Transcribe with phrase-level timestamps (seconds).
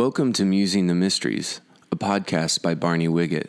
[0.00, 1.60] Welcome to Musing the Mysteries,
[1.92, 3.48] a podcast by Barney Wiggett.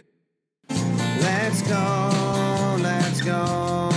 [0.70, 3.90] Let's go, let's go.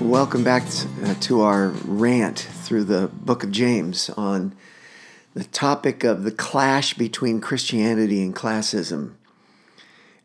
[0.00, 0.62] Welcome back
[1.04, 4.56] uh, to our rant through the book of James on
[5.34, 9.16] the topic of the clash between Christianity and classism.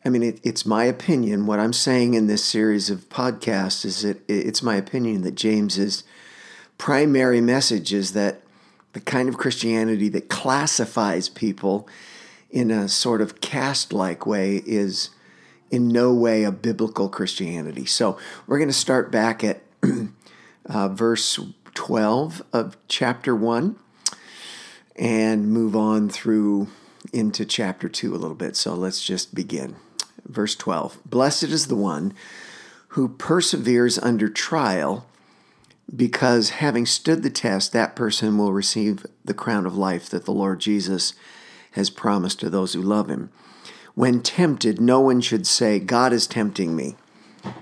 [0.05, 1.47] I mean, it, it's my opinion.
[1.47, 6.05] What I'm saying in this series of podcasts is that it's my opinion that James's
[6.79, 8.41] primary message is that
[8.93, 11.87] the kind of Christianity that classifies people
[12.49, 15.11] in a sort of caste like way is
[15.69, 17.85] in no way a biblical Christianity.
[17.85, 19.61] So we're going to start back at
[20.65, 21.39] uh, verse
[21.75, 23.75] 12 of chapter 1
[24.95, 26.69] and move on through
[27.13, 28.55] into chapter 2 a little bit.
[28.55, 29.75] So let's just begin.
[30.25, 32.13] Verse 12 Blessed is the one
[32.89, 35.05] who perseveres under trial,
[35.95, 40.31] because having stood the test, that person will receive the crown of life that the
[40.31, 41.13] Lord Jesus
[41.71, 43.31] has promised to those who love him.
[43.95, 46.95] When tempted, no one should say, God is tempting me.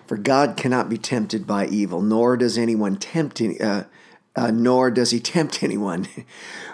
[0.07, 3.83] For God cannot be tempted by evil, nor does anyone tempt, uh,
[4.35, 6.07] uh, nor does he tempt anyone.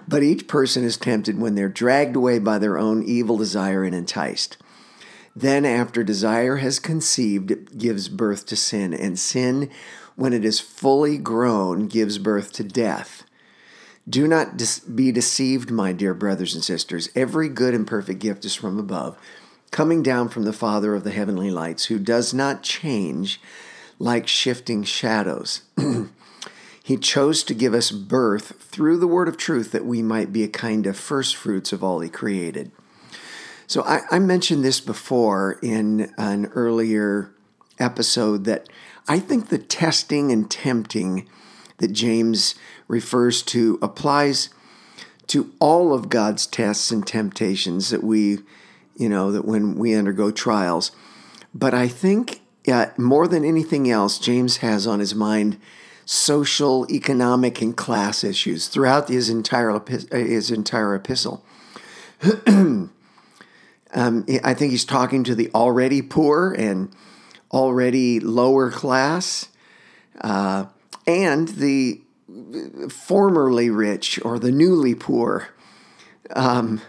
[0.08, 3.96] but each person is tempted when they're dragged away by their own evil desire and
[3.96, 4.58] enticed.
[5.36, 9.72] Then, after desire has conceived, it gives birth to sin, and sin,
[10.16, 13.24] when it is fully grown, gives birth to death.
[14.08, 14.62] Do not
[14.94, 17.10] be deceived, my dear brothers and sisters.
[17.16, 19.18] Every good and perfect gift is from above,
[19.72, 23.40] coming down from the Father of the heavenly lights, who does not change
[24.00, 25.62] like shifting shadows.
[26.84, 30.44] he chose to give us birth through the word of truth that we might be
[30.44, 32.72] a kind of first fruits of all he created.
[33.68, 37.34] So I, I mentioned this before in an earlier
[37.80, 38.68] episode that
[39.08, 41.28] I think the testing and tempting
[41.78, 42.56] that James
[42.88, 44.50] refers to applies
[45.28, 48.40] to all of God's tests and temptations that we,
[48.96, 50.92] you know, that when we undergo trials.
[51.54, 55.60] But I think uh, more than anything else, James has on his mind
[56.06, 59.80] social, economic, and class issues throughout his entire
[60.12, 61.44] his entire epistle.
[63.96, 66.90] Um, I think he's talking to the already poor and
[67.54, 69.48] already lower class
[70.22, 70.66] uh,
[71.08, 72.02] and the
[72.90, 75.50] formerly rich or the newly poor.
[76.36, 76.82] Um,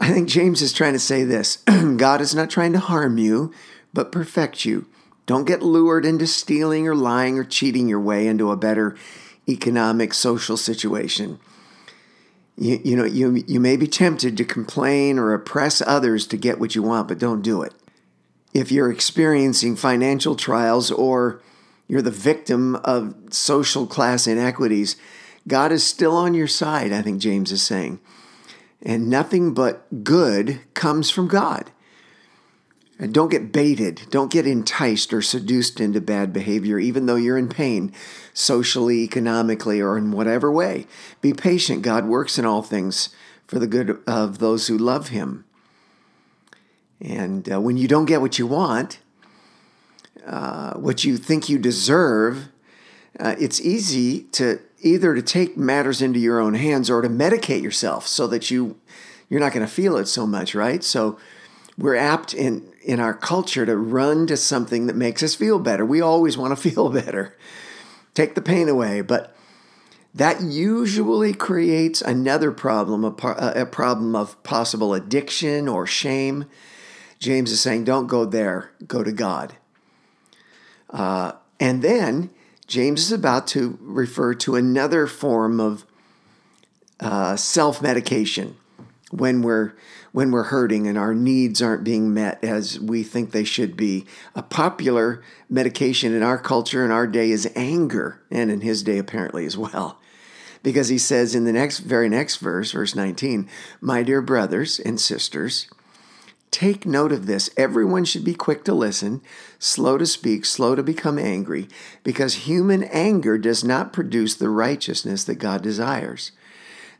[0.00, 1.56] I think James is trying to say this
[1.96, 3.52] God is not trying to harm you,
[3.92, 4.86] but perfect you.
[5.26, 8.96] Don't get lured into stealing or lying or cheating your way into a better
[9.48, 11.38] economic, social situation.
[12.56, 16.60] You, you know, you, you may be tempted to complain or oppress others to get
[16.60, 17.72] what you want, but don't do it.
[18.54, 21.42] If you're experiencing financial trials or
[21.88, 24.96] you're the victim of social class inequities,
[25.46, 28.00] God is still on your side, I think James is saying.
[28.80, 31.70] And nothing but good comes from God.
[32.98, 34.02] And don't get baited.
[34.10, 37.92] Don't get enticed or seduced into bad behavior, even though you're in pain,
[38.32, 40.86] socially, economically, or in whatever way.
[41.20, 41.82] Be patient.
[41.82, 43.08] God works in all things
[43.48, 45.44] for the good of those who love Him.
[47.04, 48.98] And uh, when you don't get what you want,
[50.26, 52.48] uh, what you think you deserve,
[53.20, 57.62] uh, it's easy to either to take matters into your own hands or to medicate
[57.62, 58.76] yourself so that you
[59.28, 60.84] you're not going to feel it so much, right?
[60.84, 61.18] So
[61.76, 65.84] we're apt in in our culture to run to something that makes us feel better.
[65.84, 67.36] We always want to feel better.
[68.14, 69.34] Take the pain away, but
[70.14, 76.44] that usually creates another problem, a, a problem of possible addiction or shame.
[77.24, 79.54] James is saying, don't go there, go to God.
[80.90, 82.28] Uh, and then
[82.66, 85.86] James is about to refer to another form of
[87.00, 88.58] uh, self medication
[89.10, 89.72] when we're
[90.12, 94.04] when we're hurting and our needs aren't being met as we think they should be.
[94.34, 98.98] A popular medication in our culture in our day is anger, and in his day
[98.98, 99.98] apparently as well.
[100.62, 103.48] Because he says in the next very next verse, verse 19,
[103.80, 105.68] "My dear brothers and sisters,
[106.50, 107.50] Take note of this.
[107.56, 109.22] Everyone should be quick to listen,
[109.58, 111.68] slow to speak, slow to become angry,
[112.04, 116.30] because human anger does not produce the righteousness that God desires.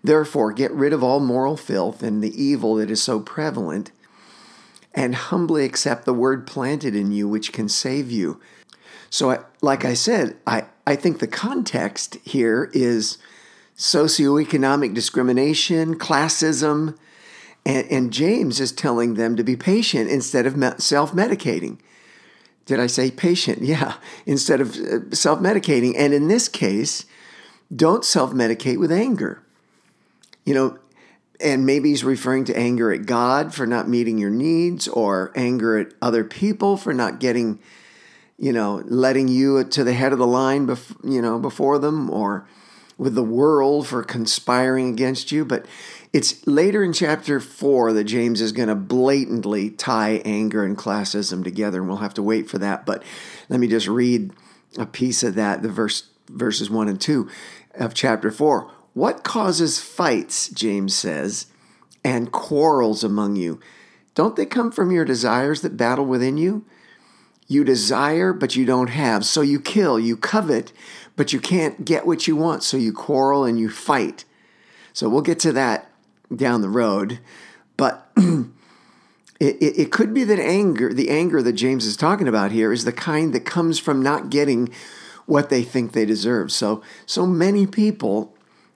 [0.02, 3.91] Therefore, get rid of all moral filth and the evil that is so prevalent,
[4.93, 8.40] and humbly accept the word planted in you, which can save you.
[9.08, 13.19] So, I, like I said, I, I think the context here is
[13.76, 16.97] socioeconomic discrimination, classism,
[17.66, 21.78] and, and James is telling them to be patient instead of self medicating.
[22.66, 23.62] Did I say patient?
[23.62, 23.94] Yeah,
[24.26, 25.94] instead of uh, self medicating.
[25.96, 27.06] And in this case,
[27.75, 29.43] don't self medicate with anger.
[30.44, 30.78] You know,
[31.40, 35.78] and maybe he's referring to anger at God for not meeting your needs or anger
[35.78, 37.58] at other people for not getting,
[38.38, 42.11] you know, letting you to the head of the line, bef- you know, before them
[42.11, 42.46] or
[42.99, 45.44] with the world for conspiring against you.
[45.44, 45.66] But
[46.14, 51.43] it's later in chapter four that James is going to blatantly tie anger and classism
[51.43, 52.87] together, and we'll have to wait for that.
[52.87, 53.02] But
[53.49, 54.31] let me just read
[54.78, 57.28] a piece of that, the verse verses one and two
[57.75, 58.70] of chapter four.
[58.93, 61.49] What causes fights, James says,
[62.05, 63.58] and quarrels among you?
[64.14, 66.64] Don't they come from your desires that battle within you?
[67.49, 69.99] You desire, but you don't have, so you kill.
[69.99, 70.72] You covet,
[71.16, 74.25] but you can't get what you want, so you quarrel and you fight.
[74.93, 75.90] So we'll get to that
[76.35, 77.21] down the road.
[77.76, 78.47] But it,
[79.41, 82.85] it, it could be that anger, the anger that James is talking about here, is
[82.85, 84.71] the kind that comes from not getting
[85.26, 86.53] what they think they deserve.
[86.53, 88.35] So, so many people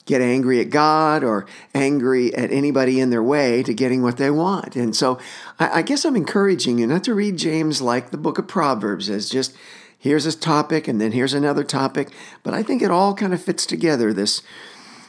[0.09, 4.31] get angry at God or angry at anybody in their way to getting what they
[4.31, 4.75] want.
[4.75, 5.19] And so
[5.61, 9.11] I, I, guess I'm encouraging you not to read James like the book of Proverbs
[9.11, 9.55] as just
[9.99, 12.09] here's this topic and then here's another topic,
[12.43, 14.43] but I think it all kind of fits together this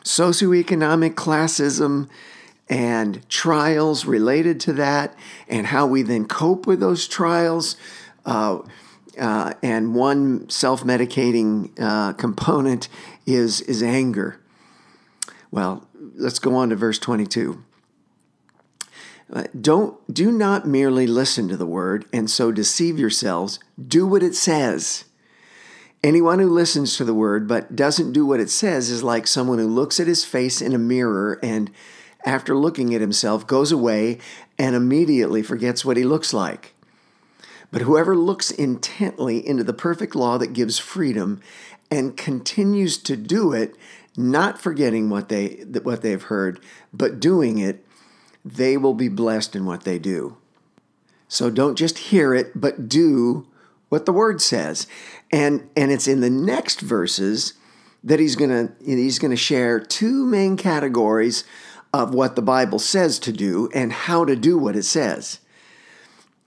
[0.04, 2.10] socioeconomic classism
[2.70, 5.16] and trials related to that,
[5.48, 7.76] and how we then cope with those trials.
[8.26, 8.60] Uh,
[9.20, 12.88] uh, and one self-medicating uh, component
[13.26, 14.40] is is anger.
[15.52, 17.64] Well, let's go on to verse 22.
[19.32, 23.60] Uh, don't do not merely listen to the word and so deceive yourselves.
[23.88, 25.06] Do what it says.
[26.02, 29.60] Anyone who listens to the word but doesn't do what it says is like someone
[29.60, 31.70] who looks at his face in a mirror and,
[32.26, 34.20] after looking at himself, goes away
[34.58, 36.74] and immediately forgets what he looks like.
[37.72, 41.42] But whoever looks intently into the perfect law that gives freedom
[41.92, 43.76] and continues to do it,
[44.16, 46.60] not forgetting what they what they've heard,
[46.94, 47.86] but doing it,
[48.44, 50.38] they will be blessed in what they do.
[51.28, 53.48] So don't just hear it, but do
[53.90, 54.88] what the word says.
[55.32, 57.54] And and it's in the next verses
[58.04, 61.44] that he's going to he's going to share two main categories
[61.94, 65.40] of what the Bible says to do and how to do what it says.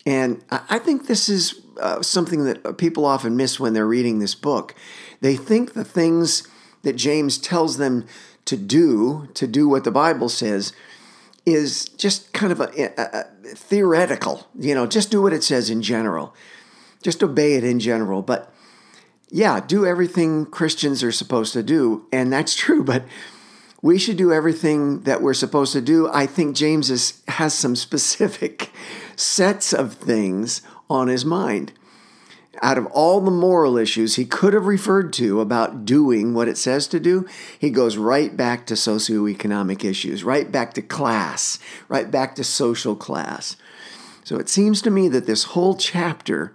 [0.04, 4.34] And I think this is uh, something that people often miss when they're reading this
[4.34, 4.74] book.
[5.20, 6.48] They think the things
[6.82, 8.06] that James tells them
[8.46, 10.72] to do, to do what the Bible says,
[11.46, 13.24] is just kind of a, a, a
[13.54, 14.48] theoretical.
[14.58, 16.34] You know, just do what it says in general
[17.02, 18.22] just obey it in general.
[18.22, 18.51] But
[19.30, 22.06] yeah, do everything Christians are supposed to do.
[22.12, 23.04] And that's true, but
[23.80, 26.08] we should do everything that we're supposed to do.
[26.12, 28.70] I think James is, has some specific
[29.16, 31.72] sets of things on his mind.
[32.60, 36.58] Out of all the moral issues he could have referred to about doing what it
[36.58, 37.26] says to do,
[37.58, 41.58] he goes right back to socioeconomic issues, right back to class,
[41.88, 43.56] right back to social class.
[44.22, 46.54] So it seems to me that this whole chapter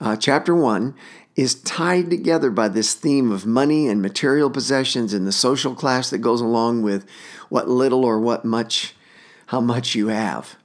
[0.00, 0.94] uh, chapter 1
[1.38, 6.10] is tied together by this theme of money and material possessions and the social class
[6.10, 7.08] that goes along with
[7.48, 8.92] what little or what much,
[9.46, 10.56] how much you have.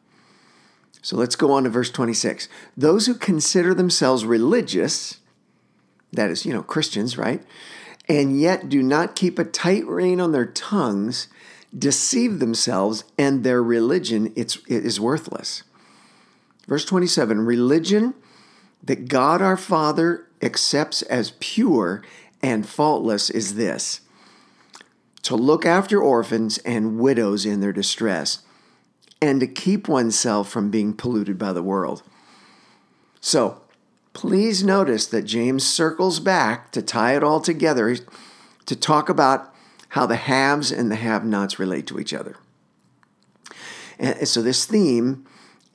[1.04, 2.50] So let's go on to verse 26.
[2.76, 5.20] Those who consider themselves religious,
[6.12, 7.44] that is, you know, Christians, right?
[8.10, 11.28] And yet do not keep a tight rein on their tongues,
[11.78, 15.62] deceive themselves, and their religion it's, it is worthless.
[16.68, 18.16] Verse 27 Religion
[18.84, 22.04] that God our Father accepts as pure
[22.42, 24.02] and faultless is this
[25.24, 28.40] to look after orphans and widows in their distress,
[29.22, 32.04] and to keep oneself from being polluted by the world.
[33.22, 33.62] So,
[34.12, 37.96] please notice that James circles back to tie it all together
[38.66, 39.54] to talk about
[39.90, 42.36] how the haves and the have nots relate to each other.
[43.98, 45.26] And so, this theme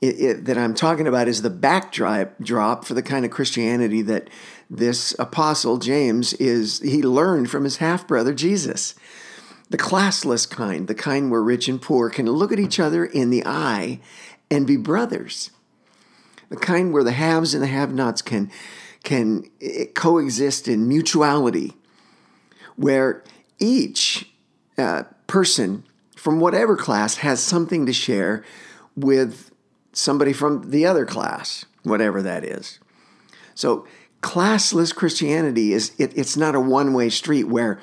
[0.01, 4.01] it, it, that I'm talking about is the backdrop drop for the kind of Christianity
[4.03, 4.29] that
[4.69, 8.95] this apostle James is he learned from his half brother Jesus.
[9.69, 13.29] The classless kind, the kind where rich and poor can look at each other in
[13.29, 13.99] the eye
[14.49, 15.51] and be brothers.
[16.49, 18.51] The kind where the haves and the have-nots can
[19.03, 21.73] can eh, coexist in mutuality,
[22.75, 23.23] where
[23.59, 24.29] each
[24.77, 25.83] uh, person
[26.15, 28.43] from whatever class has something to share
[28.95, 29.48] with
[29.93, 32.79] somebody from the other class, whatever that is.
[33.55, 33.87] So,
[34.21, 37.79] classless Christianity is it, it's not a one way street where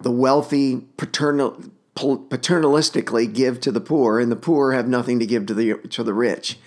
[0.00, 1.62] the wealthy paternal,
[1.94, 6.02] paternalistically give to the poor and the poor have nothing to give to the to
[6.02, 6.58] the rich.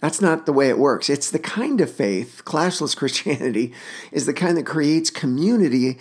[0.00, 1.10] That's not the way it works.
[1.10, 3.74] It's the kind of faith, classless Christianity,
[4.12, 5.98] is the kind that creates community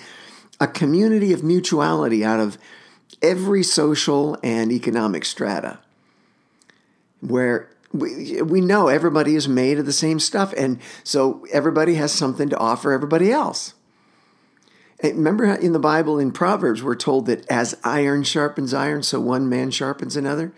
[0.60, 2.58] a community of mutuality out of
[3.22, 5.80] every social and economic strata
[7.22, 12.12] where we, we know everybody is made of the same stuff and so everybody has
[12.12, 13.74] something to offer everybody else.
[15.02, 19.20] And remember in the bible in proverbs we're told that as iron sharpens iron so
[19.20, 20.54] one man sharpens another?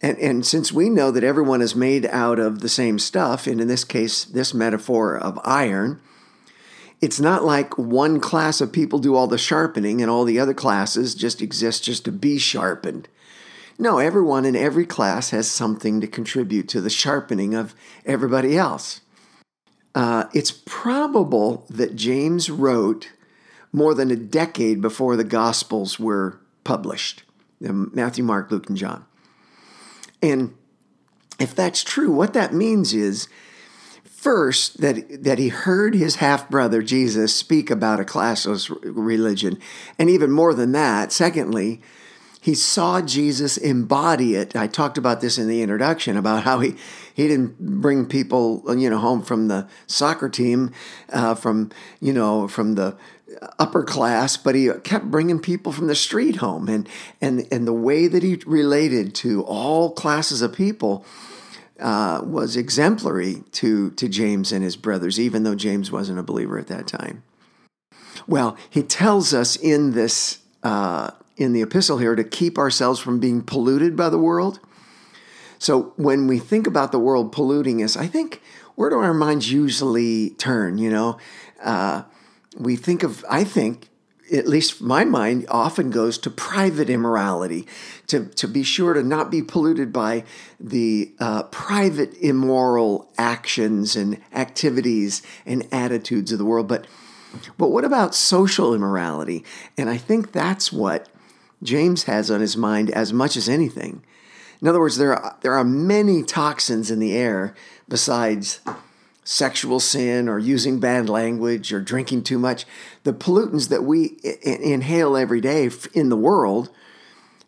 [0.00, 3.60] And, and since we know that everyone is made out of the same stuff and
[3.60, 6.00] in this case this metaphor of iron
[7.00, 10.54] it's not like one class of people do all the sharpening and all the other
[10.54, 13.08] classes just exist just to be sharpened
[13.78, 19.00] no, everyone in every class has something to contribute to the sharpening of everybody else.
[19.94, 23.12] Uh, it's probable that James wrote
[23.72, 27.22] more than a decade before the Gospels were published
[27.60, 29.04] Matthew, Mark, Luke, and John.
[30.22, 30.54] And
[31.38, 33.28] if that's true, what that means is
[34.04, 39.58] first that that he heard his half brother Jesus speak about a classless religion
[39.96, 41.80] and even more than that secondly
[42.48, 44.56] he saw Jesus embody it.
[44.56, 46.76] I talked about this in the introduction about how he,
[47.12, 50.72] he didn't bring people you know home from the soccer team,
[51.12, 52.96] uh, from you know from the
[53.58, 56.88] upper class, but he kept bringing people from the street home, and
[57.20, 61.04] and and the way that he related to all classes of people.
[61.78, 66.58] Uh, was exemplary to, to James and his brothers, even though James wasn't a believer
[66.58, 67.22] at that time.
[68.26, 73.18] Well, he tells us in this uh, in the epistle here to keep ourselves from
[73.18, 74.60] being polluted by the world.
[75.58, 78.42] So when we think about the world polluting us, I think
[78.74, 80.78] where do our minds usually turn?
[80.78, 81.18] You know,
[81.62, 82.02] uh,
[82.56, 83.88] we think of, I think,
[84.32, 87.66] at least my mind often goes to private immorality,
[88.08, 90.24] to, to be sure to not be polluted by
[90.60, 96.68] the uh, private immoral actions and activities and attitudes of the world.
[96.68, 96.86] But,
[97.56, 99.44] but what about social immorality?
[99.78, 101.08] And I think that's what
[101.62, 104.02] James has on his mind as much as anything.
[104.60, 107.54] In other words, there are, there are many toxins in the air
[107.88, 108.60] besides
[109.24, 112.64] sexual sin or using bad language or drinking too much.
[113.04, 116.70] The pollutants that we inhale every day in the world,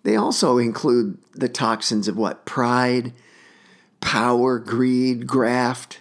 [0.02, 2.44] they also include the toxins of what?
[2.44, 3.12] Pride,
[4.00, 6.00] power, greed, graft,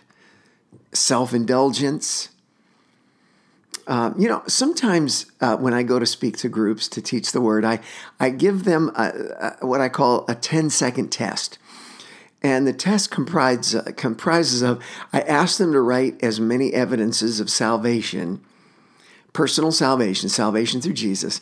[0.91, 2.29] self indulgence,
[3.89, 7.41] um, you know, sometimes uh, when I go to speak to groups to teach the
[7.41, 7.79] word, I,
[8.19, 11.58] I give them a, a, what I call a 10 second test.
[12.43, 14.81] And the test comprises, uh, comprises of
[15.12, 18.41] I ask them to write as many evidences of salvation,
[19.34, 21.41] personal salvation, salvation through Jesus,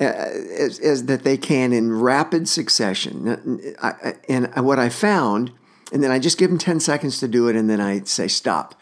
[0.00, 3.28] uh, as, as, that they can in rapid succession.
[4.26, 5.52] And what I found,
[5.92, 8.26] and then I just give them 10 seconds to do it, and then I say
[8.26, 8.74] stop.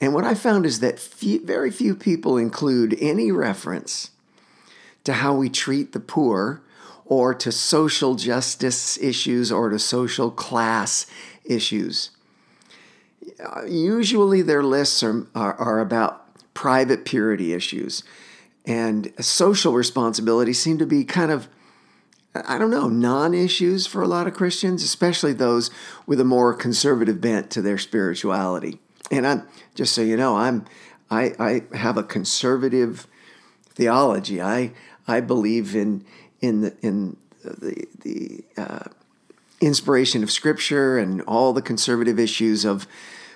[0.00, 4.10] And what I found is that few, very few people include any reference
[5.04, 6.62] to how we treat the poor
[7.04, 11.06] or to social justice issues or to social class
[11.44, 12.10] issues.
[13.42, 16.24] Uh, usually their lists are, are, are about
[16.54, 18.02] private purity issues.
[18.66, 21.48] And social responsibility seem to be kind of
[22.46, 25.70] I don't know, non issues for a lot of Christians, especially those
[26.04, 28.78] with a more conservative bent to their spirituality
[29.10, 29.46] and I'm
[29.76, 30.64] just so you know, I'm
[31.08, 33.06] I, I have a conservative
[33.68, 34.42] theology.
[34.42, 34.72] I
[35.06, 36.04] I believe in
[36.40, 38.88] in the in the the uh,
[39.60, 42.88] inspiration of Scripture and all the conservative issues of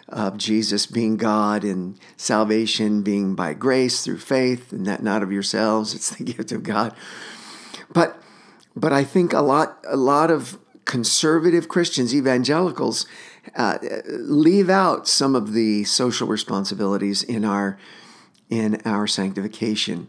[0.08, 5.30] of Jesus being God and salvation being by grace through faith and that not of
[5.30, 5.94] yourselves.
[5.94, 6.94] It's the gift of God.
[7.92, 8.20] But
[8.74, 13.06] but I think a lot a lot of conservative Christians, evangelicals,
[13.56, 17.78] uh, leave out some of the social responsibilities in our
[18.48, 20.08] in our sanctification.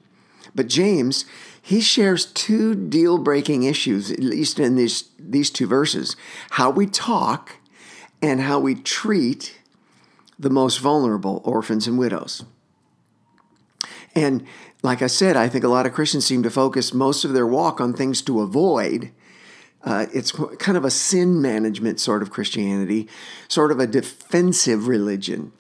[0.56, 1.26] But James,
[1.62, 6.16] he shares two deal-breaking issues, at least in these these two verses:
[6.52, 7.58] how we talk
[8.22, 9.60] and how we treat
[10.38, 12.44] the most vulnerable, orphans and widows.
[14.16, 14.46] And
[14.84, 17.48] like I said, I think a lot of Christians seem to focus most of their
[17.48, 19.12] walk on things to avoid
[19.84, 23.08] uh, it's kind of a sin management sort of Christianity,
[23.48, 25.52] sort of a defensive religion.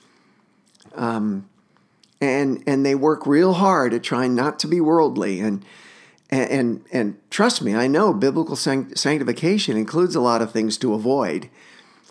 [0.95, 1.49] Um,
[2.19, 5.65] and and they work real hard at trying not to be worldly and
[6.29, 10.93] and and, and trust me, I know biblical sanctification includes a lot of things to
[10.93, 11.49] avoid,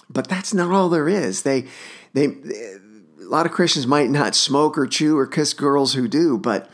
[0.09, 1.43] but that's not all there is.
[1.43, 1.67] They
[2.12, 2.79] they a
[3.21, 6.69] lot of Christians might not smoke or chew or kiss girls who do, but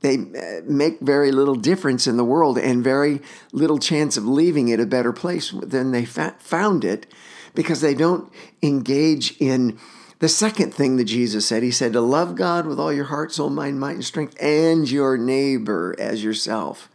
[0.00, 3.20] they uh, make very little difference in the world and very
[3.52, 7.06] little chance of leaving it a better place than they found it
[7.54, 9.78] because they don't engage in
[10.20, 13.32] The second thing that Jesus said, he said to love God with all your heart,
[13.32, 16.90] soul, mind, might, and strength, and your neighbor as yourself.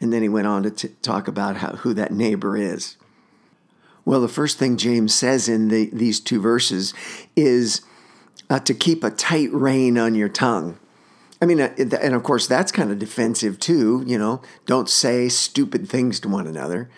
[0.00, 2.96] And then he went on to t- talk about how, who that neighbor is.
[4.04, 6.94] Well, the first thing James says in the, these two verses
[7.34, 7.80] is
[8.48, 10.78] uh, to keep a tight rein on your tongue.
[11.44, 14.02] I mean, uh, and of course, that's kind of defensive too.
[14.06, 16.88] You know, don't say stupid things to one another.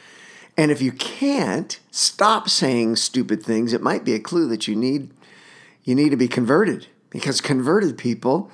[0.57, 4.77] And if you can't stop saying stupid things, it might be a clue that you
[4.77, 5.11] need
[5.83, 8.49] you need to be converted because converted people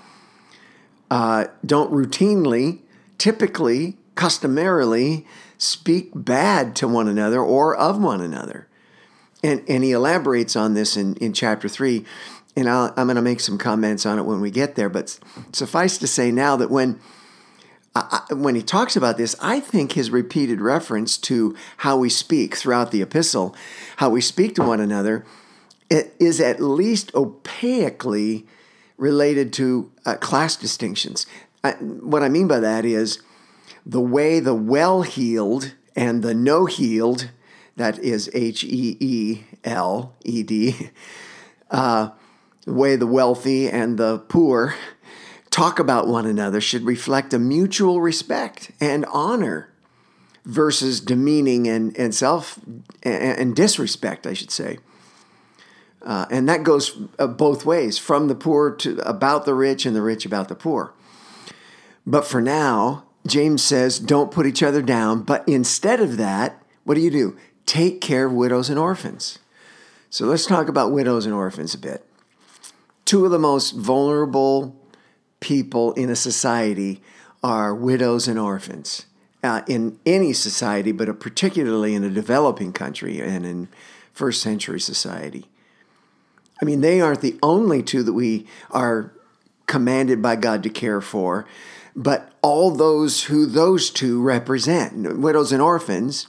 [1.11, 2.78] uh, don't routinely,
[3.18, 5.26] typically, customarily
[5.58, 8.66] speak bad to one another or of one another.
[9.44, 12.02] And, and he elaborates on this in, in chapter 3.
[12.54, 14.88] And i am going to make some comments on it when we get there.
[14.88, 15.18] But
[15.52, 17.00] suffice to say now that when
[17.94, 22.56] I, when he talks about this, I think his repeated reference to how we speak
[22.56, 23.54] throughout the epistle,
[23.97, 25.26] how we speak to one another,
[25.90, 28.47] is at least opaquely
[28.97, 31.26] related to uh, class distinctions.
[31.62, 33.21] I, what I mean by that is
[33.85, 37.30] the way the well healed and the no healed,
[37.76, 40.90] that is H E E L E D,
[41.71, 42.11] uh,
[42.64, 44.75] the way the wealthy and the poor
[45.50, 49.69] talk about one another should reflect a mutual respect and honor
[50.45, 52.59] versus demeaning and, and self
[53.02, 54.78] and, and disrespect, I should say.
[56.00, 59.95] Uh, and that goes uh, both ways from the poor to about the rich and
[59.95, 60.92] the rich about the poor.
[62.04, 65.23] But for now, James says, don't put each other down.
[65.23, 67.37] But instead of that, what do you do?
[67.66, 69.38] Take care of widows and orphans.
[70.11, 72.04] So let's talk about widows and orphans a bit.
[73.12, 74.75] Two of the most vulnerable
[75.40, 77.02] people in a society
[77.42, 79.04] are widows and orphans.
[79.45, 83.69] Uh, in any society, but particularly in a developing country and in
[84.14, 85.45] first century society.
[86.62, 89.12] I mean, they aren't the only two that we are
[89.66, 91.47] commanded by God to care for,
[91.95, 96.28] but all those who those two represent widows and orphans,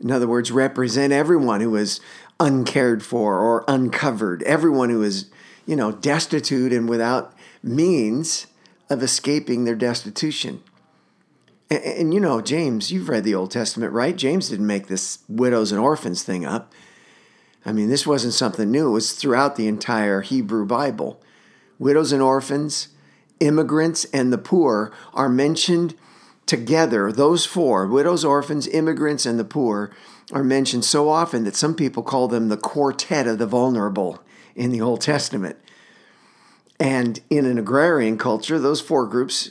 [0.00, 2.00] in other words, represent everyone who is
[2.40, 5.26] uncared for or uncovered, everyone who is,
[5.70, 8.48] you know, destitute and without means
[8.90, 10.64] of escaping their destitution.
[11.70, 14.16] And, and, you know, James, you've read the Old Testament, right?
[14.16, 16.74] James didn't make this widows and orphans thing up.
[17.64, 21.22] I mean, this wasn't something new, it was throughout the entire Hebrew Bible.
[21.78, 22.88] Widows and orphans,
[23.38, 25.94] immigrants, and the poor are mentioned
[26.46, 27.12] together.
[27.12, 29.92] Those four widows, orphans, immigrants, and the poor
[30.32, 34.20] are mentioned so often that some people call them the quartet of the vulnerable
[34.54, 35.56] in the Old Testament.
[36.78, 39.50] And in an agrarian culture, those four groups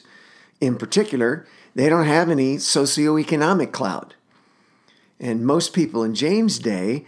[0.60, 4.16] in particular, they don't have any socioeconomic clout.
[5.20, 7.06] And most people in James' day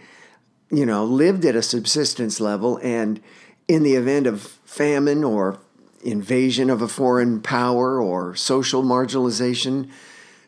[0.72, 3.20] you know, lived at a subsistence level, and
[3.68, 5.60] in the event of famine or
[6.02, 9.88] invasion of a foreign power or social marginalization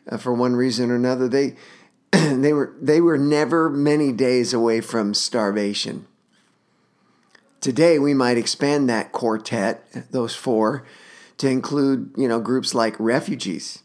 [0.09, 1.55] uh, for one reason or another, they
[2.11, 6.07] they were they were never many days away from starvation.
[7.65, 10.85] Today, we might expand that quartet, those four,
[11.37, 13.81] to include you know groups like refugees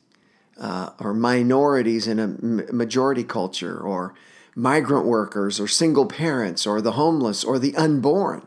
[0.61, 2.29] uh, or minorities in a
[2.75, 4.13] majority culture or
[4.55, 8.47] migrant workers or single parents or the homeless or the unborn.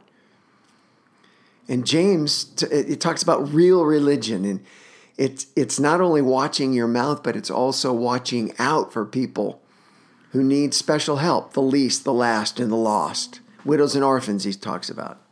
[1.67, 4.63] And James, it talks about real religion, and
[5.17, 9.63] it's, it's not only watching your mouth, but it's also watching out for people
[10.29, 13.39] who need special help the least, the last, and the lost.
[13.65, 15.22] Widows and orphans, he talks about.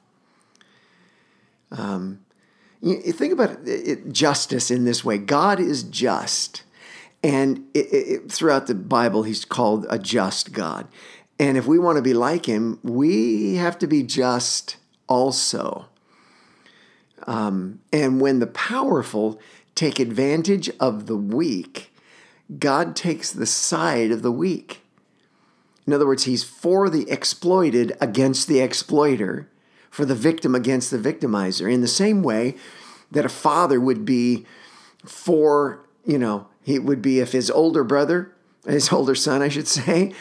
[1.71, 2.25] Um,
[2.81, 6.63] you, you think about it, it, justice in this way God is just.
[7.23, 10.87] And it, it, throughout the Bible, he's called a just God.
[11.39, 15.85] And if we want to be like him, we have to be just also.
[17.27, 19.39] Um, and when the powerful
[19.75, 21.93] take advantage of the weak,
[22.57, 24.81] God takes the side of the weak.
[25.87, 29.49] In other words, he's for the exploited against the exploiter,
[29.91, 32.55] for the victim against the victimizer, in the same way
[33.11, 34.45] that a father would be
[35.05, 38.33] for, you know, he would be if his older brother,
[38.65, 40.13] his older son, I should say,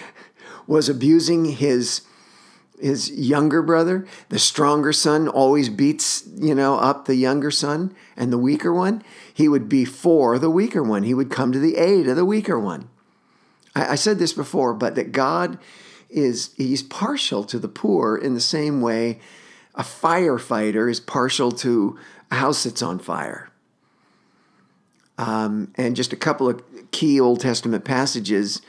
[0.66, 2.02] was abusing his
[2.80, 4.06] his younger brother.
[4.30, 9.02] The stronger son always beats, you know, up the younger son and the weaker one.
[9.33, 11.02] He would be for the weaker one.
[11.02, 12.88] He would come to the aid of the weaker one.
[13.74, 15.59] I, I said this before, but that God
[16.09, 19.20] is he's partial to the poor in the same way
[19.74, 21.98] a firefighter is partial to
[22.30, 23.50] a house that's on fire
[25.20, 28.62] um, and just a couple of key Old Testament passages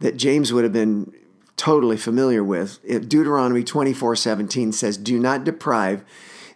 [0.00, 1.12] that James would have been
[1.56, 2.82] totally familiar with.
[2.82, 6.04] Deuteronomy 24 17 says, Do not deprive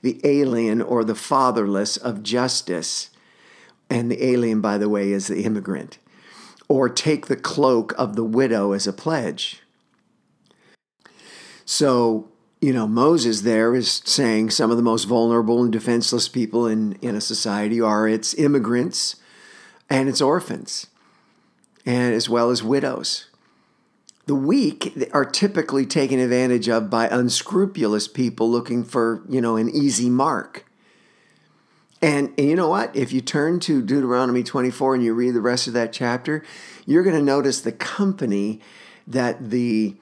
[0.02, 3.10] the alien or the fatherless of justice.
[3.88, 5.98] And the alien, by the way, is the immigrant.
[6.68, 9.62] Or take the cloak of the widow as a pledge.
[11.64, 12.28] So,
[12.66, 16.94] you know, Moses there is saying some of the most vulnerable and defenseless people in,
[16.94, 19.14] in a society are its immigrants
[19.88, 20.88] and its orphans,
[21.86, 23.30] and as well as widows.
[24.26, 29.70] The weak are typically taken advantage of by unscrupulous people looking for, you know, an
[29.70, 30.66] easy mark.
[32.02, 32.96] And, and you know what?
[32.96, 36.42] If you turn to Deuteronomy 24 and you read the rest of that chapter,
[36.84, 38.60] you're going to notice the company
[39.06, 39.94] that the,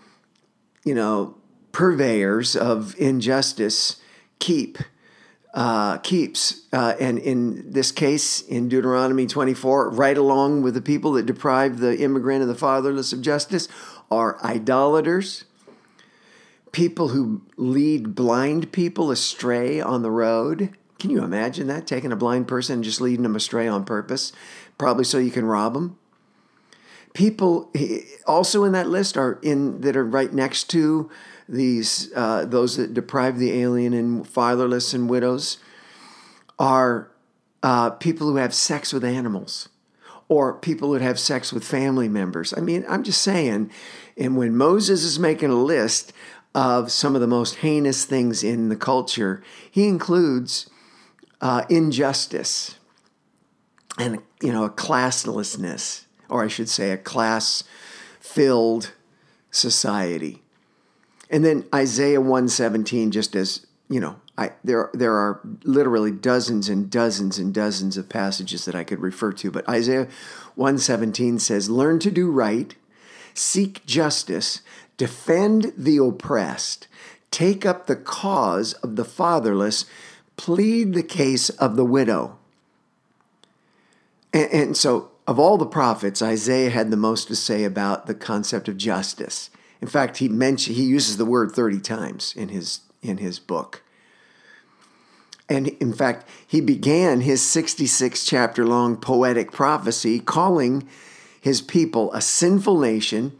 [0.83, 1.37] you know,
[1.75, 4.01] purveyors of injustice
[4.39, 4.79] keep.
[5.53, 6.63] Uh, keeps.
[6.73, 11.79] Uh, and in this case, in Deuteronomy 24, right along with the people that deprive
[11.79, 13.69] the immigrant and the fatherless of justice,
[14.11, 15.45] are idolaters,
[16.73, 20.71] people who lead blind people astray on the road.
[20.99, 21.87] Can you imagine that?
[21.87, 24.33] Taking a blind person and just leading them astray on purpose,
[24.77, 25.97] probably so you can rob them.
[27.13, 27.73] People
[28.27, 31.09] also in that list are in that are right next to
[31.49, 35.59] these uh, those that deprive the alien and fatherless and widows
[36.59, 37.11] are
[37.63, 39.69] uh, people who have sex with animals
[40.29, 42.55] or people who have sex with family members.
[42.57, 43.71] I mean, I'm just saying,
[44.17, 46.13] and when Moses is making a list
[46.55, 50.71] of some of the most heinous things in the culture, he includes
[51.41, 52.77] uh, injustice
[53.99, 58.93] and you know a classlessness, or I should say, a class-filled
[59.51, 60.44] society.
[61.35, 66.89] And then Isaiah 117, just as you know, I, there there are literally dozens and
[66.89, 70.07] dozens and dozens of passages that I could refer to, but Isaiah
[70.55, 72.73] 117 says, "Learn to do right,
[73.35, 74.61] seek justice,
[74.97, 76.87] defend the oppressed,
[77.33, 79.87] take up the cause of the fatherless,
[80.37, 82.39] plead the case of the widow."
[84.33, 88.15] And, and so, of all the prophets, Isaiah had the most to say about the
[88.15, 89.51] concept of justice.
[89.85, 93.83] In fact, he mentioned he uses the word 30 times in his in his book.
[95.47, 100.89] And in fact, he began his 66 chapter long poetic prophecy calling
[101.39, 103.39] his people a sinful nation,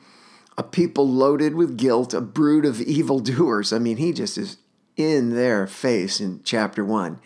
[0.59, 3.73] a people loaded with guilt, a brood of evildoers.
[3.73, 4.59] I mean, he just is
[4.99, 7.21] in their face in chapter one.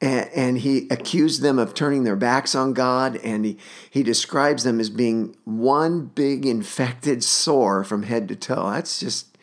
[0.00, 3.58] And, and he accused them of turning their backs on God, and he,
[3.90, 8.70] he describes them as being one big infected sore from head to toe.
[8.70, 9.36] That's just,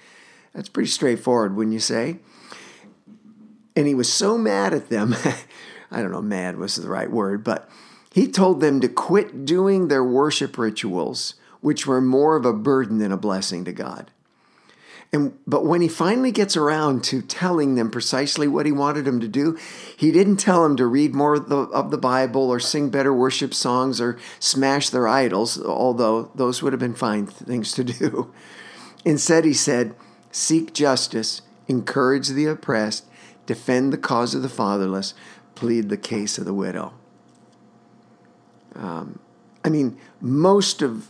[0.53, 2.19] that's pretty straightforward, wouldn't you say?
[3.75, 5.15] And he was so mad at them.
[5.91, 7.69] I don't know, mad was the right word, but
[8.11, 12.97] he told them to quit doing their worship rituals, which were more of a burden
[12.97, 14.11] than a blessing to God.
[15.13, 19.19] And but when he finally gets around to telling them precisely what he wanted them
[19.21, 19.57] to do,
[19.95, 23.13] he didn't tell them to read more of the, of the Bible or sing better
[23.13, 28.33] worship songs or smash their idols, although those would have been fine things to do.
[29.05, 29.95] Instead, he said,
[30.31, 33.05] "Seek justice, encourage the oppressed,
[33.45, 35.13] defend the cause of the fatherless,
[35.55, 36.93] plead the case of the widow.
[38.75, 39.19] Um,
[39.65, 41.07] I mean, most of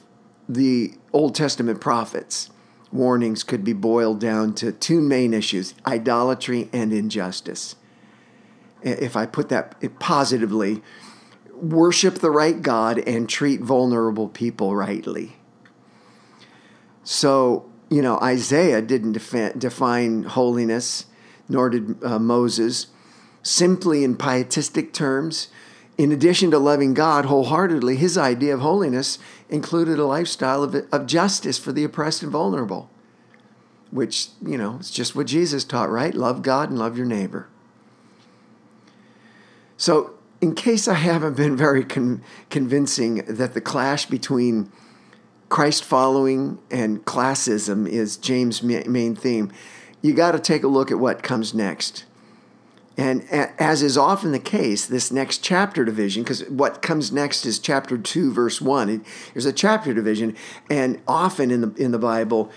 [0.48, 2.50] the Old Testament prophets'
[2.92, 7.76] warnings could be boiled down to two main issues idolatry and injustice.
[8.82, 10.82] If I put that positively,
[11.54, 15.38] worship the right God and treat vulnerable people rightly.
[17.04, 21.06] So, you know, Isaiah didn't define holiness
[21.50, 22.88] nor did uh, Moses,
[23.42, 25.48] simply in pietistic terms.
[25.98, 29.18] In addition to loving God wholeheartedly, his idea of holiness
[29.50, 32.90] included a lifestyle of, of justice for the oppressed and vulnerable,
[33.90, 36.14] which, you know, it's just what Jesus taught, right?
[36.14, 37.48] Love God and love your neighbor.
[39.76, 44.72] So, in case I haven't been very con- convincing that the clash between
[45.50, 49.52] Christ following and classism is James' main theme,
[50.04, 52.06] you got to take a look at what comes next.
[52.98, 57.60] And as is often the case, this next chapter division, because what comes next is
[57.60, 59.06] chapter 2, verse 1.
[59.34, 60.36] There's a chapter division,
[60.68, 62.52] and often in the, in the Bible,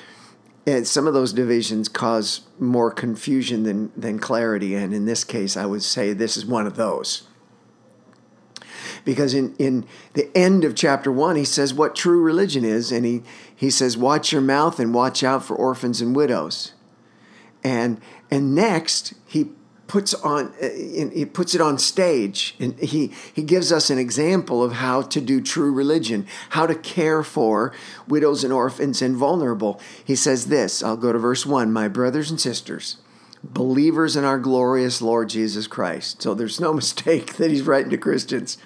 [0.66, 4.74] and some of those divisions cause more confusion than, than clarity.
[4.74, 7.24] And in this case, I would say this is one of those.
[9.04, 13.04] Because in, in the end of chapter 1, he says what true religion is, and
[13.04, 13.22] he,
[13.54, 16.72] he says, Watch your mouth and watch out for orphans and widows.
[17.62, 18.00] And,
[18.30, 19.50] and next, he
[19.90, 24.62] puts on uh, he puts it on stage and he he gives us an example
[24.62, 27.72] of how to do true religion how to care for
[28.06, 29.80] widows and orphans and vulnerable.
[30.04, 32.98] He says this i'll go to verse 1 my brothers and sisters
[33.42, 36.22] believers in our glorious lord jesus christ.
[36.22, 38.58] So there's no mistake that he's writing to christians.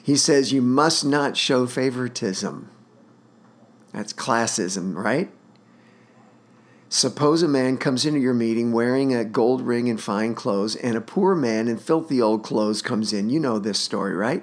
[0.00, 2.70] He says you must not show favoritism.
[3.92, 5.32] That's classism right
[6.90, 10.96] Suppose a man comes into your meeting wearing a gold ring and fine clothes, and
[10.96, 13.28] a poor man in filthy old clothes comes in.
[13.28, 14.42] You know this story, right?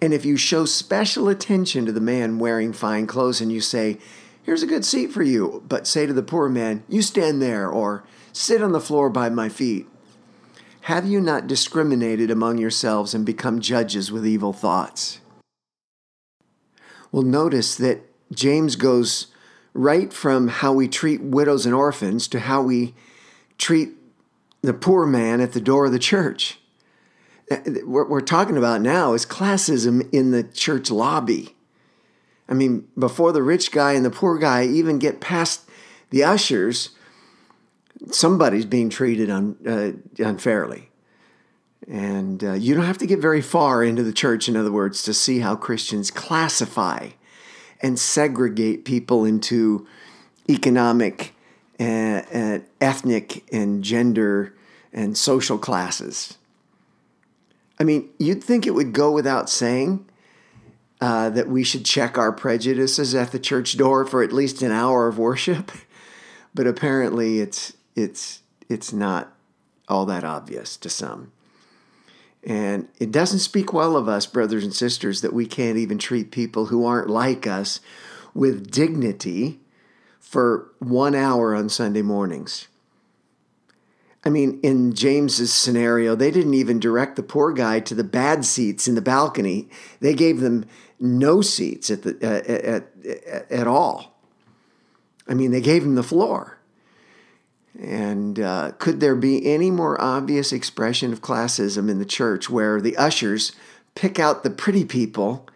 [0.00, 3.98] And if you show special attention to the man wearing fine clothes and you say,
[4.42, 7.68] Here's a good seat for you, but say to the poor man, You stand there,
[7.70, 9.86] or sit on the floor by my feet.
[10.82, 15.20] Have you not discriminated among yourselves and become judges with evil thoughts?
[17.12, 18.00] Well, notice that
[18.32, 19.28] James goes
[19.74, 22.94] right from how we treat widows and orphans to how we
[23.58, 23.90] treat
[24.60, 26.58] the poor man at the door of the church.
[27.50, 31.56] Uh, what we're talking about now is classism in the church lobby.
[32.48, 35.68] I mean, before the rich guy and the poor guy even get past
[36.10, 36.90] the ushers,
[38.10, 40.90] somebody's being treated un, uh, unfairly.
[41.88, 45.02] And uh, you don't have to get very far into the church, in other words,
[45.04, 47.10] to see how Christians classify
[47.82, 49.86] and segregate people into
[50.48, 51.34] economic
[51.78, 54.54] and, and ethnic and gender
[54.92, 56.38] and social classes.
[57.78, 60.06] I mean, you'd think it would go without saying
[61.00, 64.70] uh, that we should check our prejudices at the church door for at least an
[64.70, 65.72] hour of worship,
[66.54, 69.32] but apparently it's it's it's not
[69.88, 71.32] all that obvious to some.
[72.44, 76.32] And it doesn't speak well of us, brothers and sisters, that we can't even treat
[76.32, 77.80] people who aren't like us
[78.34, 79.60] with dignity
[80.18, 82.66] for one hour on Sunday mornings.
[84.24, 88.44] I mean, in James's scenario, they didn't even direct the poor guy to the bad
[88.44, 89.68] seats in the balcony.
[90.00, 90.64] They gave them
[91.00, 92.86] no seats at the uh, at,
[93.26, 94.16] at, at all.
[95.26, 96.51] I mean, they gave him the floor.
[97.80, 102.80] And uh, could there be any more obvious expression of classism in the church where
[102.80, 103.52] the ushers
[103.94, 105.46] pick out the pretty people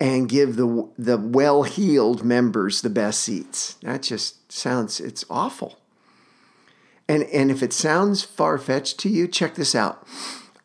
[0.00, 3.74] and give the the well-heeled members the best seats?
[3.82, 5.78] That just sounds it's awful.
[7.06, 10.06] And and if it sounds far-fetched to you, check this out.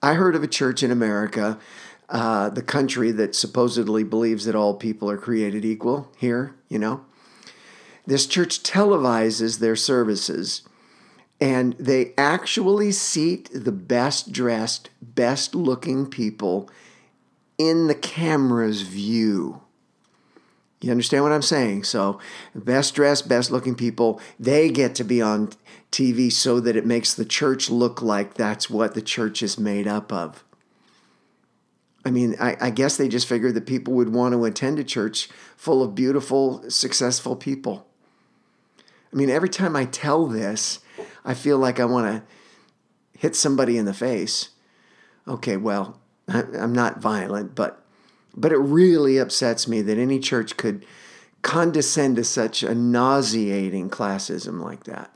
[0.01, 1.60] I heard of a church in America,
[2.08, 6.10] uh, the country that supposedly believes that all people are created equal.
[6.17, 7.03] Here, you know,
[8.05, 10.62] this church televises their services
[11.39, 16.69] and they actually seat the best dressed, best looking people
[17.57, 19.61] in the camera's view.
[20.81, 21.85] You understand what I'm saying?
[21.85, 22.19] So,
[22.53, 25.49] best dressed, best looking people, they get to be on
[25.91, 29.87] TV so that it makes the church look like that's what the church is made
[29.87, 30.43] up of.
[32.05, 34.83] I mean, I, I guess they just figured that people would want to attend a
[34.83, 37.87] church full of beautiful, successful people.
[39.11, 40.79] I mean, every time I tell this,
[41.25, 44.49] I feel like I want to hit somebody in the face.
[45.27, 47.81] Okay, well, I'm not violent, but
[48.38, 50.85] but it really upsets me that any church could
[51.41, 55.11] condescend to such a nauseating classism like that.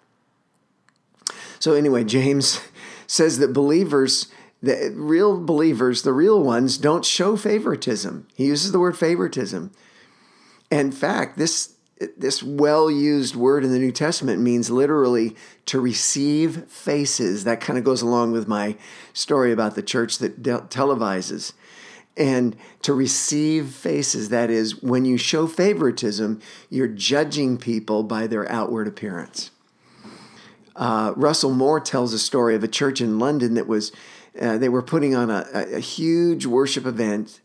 [1.60, 2.62] So anyway, James
[3.08, 4.28] says that believers
[4.62, 8.28] the real believers, the real ones, don't show favoritism.
[8.36, 9.72] He uses the word favoritism.
[10.70, 11.76] In fact, this
[12.18, 15.36] this well used word in the New Testament means literally
[15.66, 17.44] to receive faces.
[17.44, 18.78] That kind of goes along with my
[19.14, 21.54] story about the church that televises.
[22.16, 28.50] And to receive faces, that is, when you show favoritism, you're judging people by their
[28.52, 29.52] outward appearance.
[30.76, 33.92] Uh, Russell Moore tells a story of a church in London that was,
[34.40, 37.40] uh, they were putting on a, a huge worship event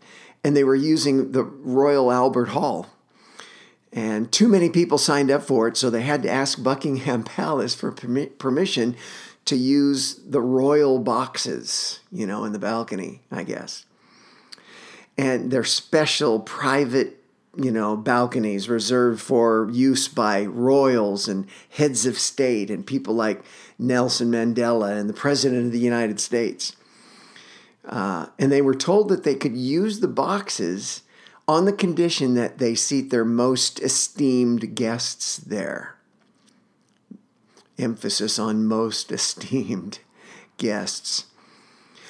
[0.44, 2.86] and they were using the Royal Albert Hall
[3.94, 7.76] and too many people signed up for it, so they had to ask Buckingham Palace
[7.76, 8.96] for permission
[9.44, 13.86] to use the royal boxes, you know, in the balcony, I guess.
[15.16, 17.22] And they're special private,
[17.56, 23.44] you know, balconies reserved for use by royals and heads of state and people like
[23.78, 26.74] Nelson Mandela and the President of the United States.
[27.84, 31.02] Uh, and they were told that they could use the boxes
[31.46, 35.96] on the condition that they seat their most esteemed guests there.
[37.78, 39.98] Emphasis on most esteemed
[40.56, 41.26] guests.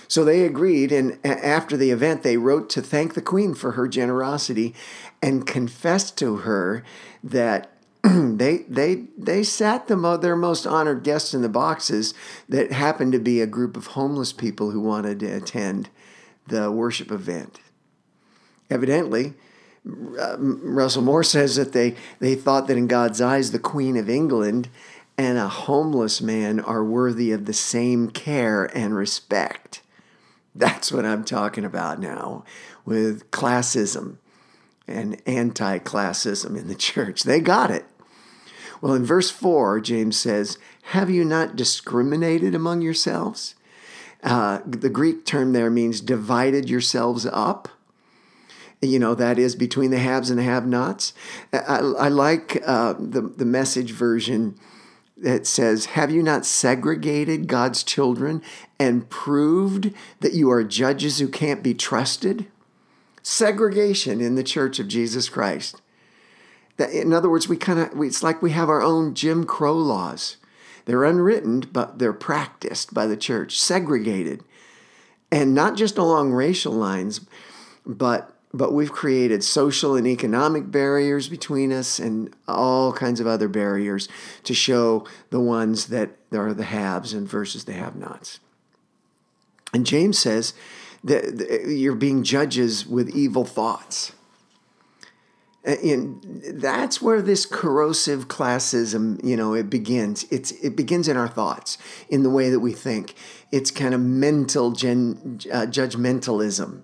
[0.06, 3.88] So they agreed, and after the event, they wrote to thank the Queen for her
[3.88, 4.74] generosity
[5.22, 6.84] and confessed to her
[7.22, 7.70] that
[8.02, 12.12] they they they sat the their most honored guests in the boxes
[12.48, 15.88] that happened to be a group of homeless people who wanted to attend
[16.46, 17.60] the worship event.
[18.74, 19.34] Evidently,
[20.18, 24.10] uh, Russell Moore says that they they thought that in God's eyes the Queen of
[24.10, 24.68] England
[25.16, 29.80] and a homeless man are worthy of the same care and respect.
[30.56, 32.44] That's what I'm talking about now
[32.84, 34.16] with classism
[34.88, 37.22] and anti classism in the church.
[37.22, 37.84] They got it.
[38.80, 43.54] Well, in verse 4, James says, Have you not discriminated among yourselves?
[44.24, 47.68] Uh, the Greek term there means divided yourselves up.
[48.84, 51.12] You know, that is between the haves and the have nots.
[51.52, 54.58] I, I like uh, the, the message version
[55.16, 58.42] that says, Have you not segregated God's children
[58.78, 62.46] and proved that you are judges who can't be trusted?
[63.22, 65.80] Segregation in the church of Jesus Christ.
[66.76, 69.76] That, in other words, we kind of, it's like we have our own Jim Crow
[69.76, 70.36] laws.
[70.84, 74.42] They're unwritten, but they're practiced by the church, segregated.
[75.30, 77.20] And not just along racial lines,
[77.86, 83.48] but but we've created social and economic barriers between us and all kinds of other
[83.48, 84.08] barriers
[84.44, 88.38] to show the ones that are the haves and versus the have nots.
[89.72, 90.54] And James says
[91.02, 94.12] that you're being judges with evil thoughts.
[95.64, 100.26] And that's where this corrosive classism, you know, it begins.
[100.30, 101.78] It's it begins in our thoughts,
[102.10, 103.14] in the way that we think.
[103.50, 106.82] It's kind of mental gen, uh, judgmentalism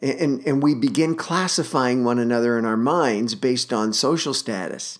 [0.00, 4.98] and, and we begin classifying one another in our minds based on social status.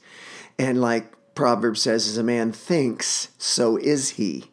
[0.58, 4.50] And like Proverbs says, as a man thinks, so is he.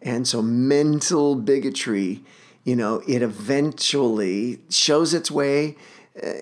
[0.00, 2.22] And so mental bigotry,
[2.64, 5.76] you know, it eventually shows its way,
[6.22, 6.32] uh,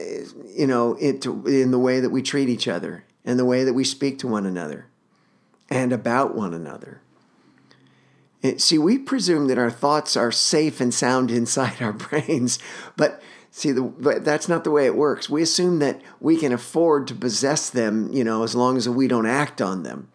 [0.46, 3.72] you know, into, in the way that we treat each other and the way that
[3.72, 4.86] we speak to one another
[5.70, 7.00] and about one another.
[8.58, 12.58] See, we presume that our thoughts are safe and sound inside our brains,
[12.96, 15.30] but see, the, but that's not the way it works.
[15.30, 19.08] We assume that we can afford to possess them, you know, as long as we
[19.08, 20.08] don't act on them.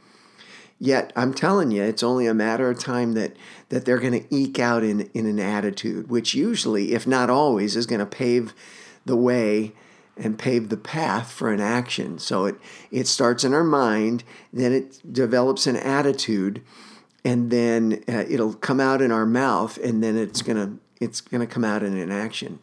[0.80, 3.36] Yet, I'm telling you, it's only a matter of time that,
[3.70, 7.76] that they're going to eke out in, in an attitude, which usually, if not always,
[7.76, 8.56] is going to pave
[9.06, 9.74] the way
[10.18, 12.18] and pave the path for an action.
[12.18, 12.56] So it,
[12.90, 16.64] it starts in our mind, then it develops an attitude
[17.24, 21.48] and then uh, it'll come out in our mouth, and then it's gonna it's gonna
[21.48, 22.60] come out in an action.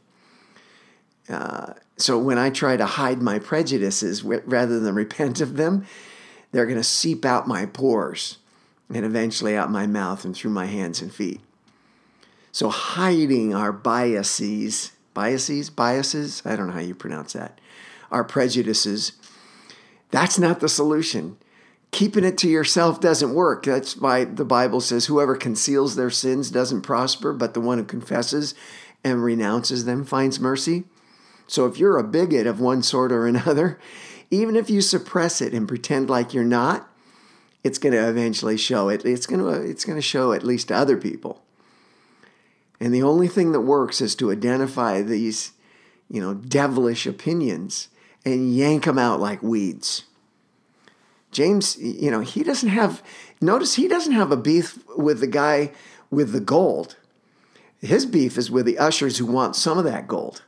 [1.29, 5.85] Uh, so when I try to hide my prejudices rather than repent of them,
[6.53, 8.38] they're gonna seep out my pores,
[8.92, 11.40] and eventually out my mouth and through my hands and feet.
[12.51, 17.61] So hiding our biases, biases, biases, I don't know how you pronounce that,
[18.11, 19.12] our prejudices,
[20.11, 21.37] that's not the solution
[21.90, 23.64] keeping it to yourself doesn't work.
[23.64, 27.85] That's why the Bible says whoever conceals their sins doesn't prosper, but the one who
[27.85, 28.55] confesses
[29.05, 30.85] and renounces them finds mercy.
[31.46, 33.79] So if you're a bigot of one sort or another,
[34.31, 36.88] even if you suppress it and pretend like you're not,
[37.64, 39.05] it's going to eventually show it.
[39.05, 41.42] It's going to it's going to show at least to other people.
[42.81, 45.53] And the only thing that works is to identify these,
[46.09, 47.88] you know, devilish opinions
[48.24, 50.05] and yank them out like weeds.
[51.38, 53.01] James, you know, he doesn't have,
[53.40, 55.70] notice he doesn't have a beef with the guy
[56.11, 56.96] with the gold.
[57.81, 60.42] His beef is with the ushers who want some of that gold.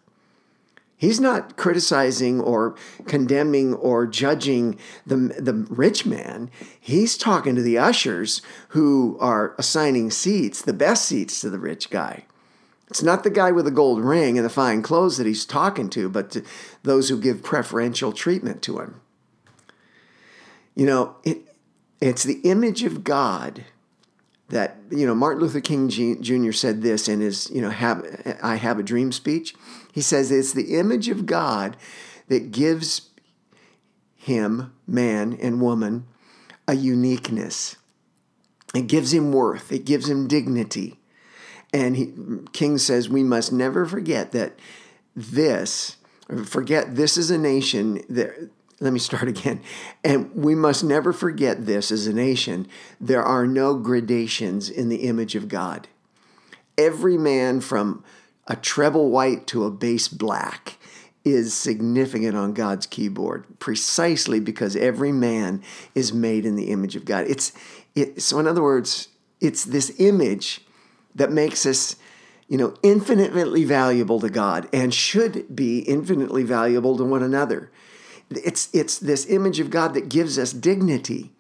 [0.97, 2.75] He's not criticizing or
[3.07, 6.51] condemning or judging the, the rich man.
[6.81, 11.91] He's talking to the ushers who are assigning seats, the best seats to the rich
[11.91, 12.25] guy.
[12.89, 15.89] It's not the guy with the gold ring and the fine clothes that he's talking
[15.91, 16.43] to, but to
[16.83, 19.01] those who give preferential treatment to him.
[20.75, 21.39] You know, it,
[22.01, 23.65] it's the image of God
[24.49, 26.53] that, you know, Martin Luther King Jr.
[26.53, 28.05] said this in his, you know, have,
[28.43, 29.55] I Have a Dream speech.
[29.93, 31.77] He says it's the image of God
[32.29, 33.11] that gives
[34.17, 36.07] him, man and woman,
[36.67, 37.77] a uniqueness.
[38.75, 40.99] It gives him worth, it gives him dignity.
[41.73, 42.13] And he,
[42.53, 44.59] King says we must never forget that
[45.15, 45.97] this,
[46.45, 48.51] forget this is a nation that
[48.81, 49.61] let me start again.
[50.03, 52.67] And we must never forget this as a nation
[53.01, 55.89] there are no gradations in the image of God.
[56.77, 58.03] Every man from
[58.47, 60.79] a treble white to a bass black
[61.25, 65.63] is significant on God's keyboard precisely because every man
[65.95, 67.27] is made in the image of God.
[67.29, 67.53] It's
[67.95, 69.09] it, so in other words,
[69.41, 70.63] it's this image
[71.15, 71.97] that makes us
[72.49, 77.71] you know infinitely valuable to God and should be infinitely valuable to one another
[78.31, 81.33] it's it's this image of God that gives us dignity.